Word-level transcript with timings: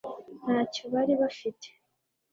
ntacyo 0.43 0.83
bari 0.93 1.13
bafite 1.21 1.67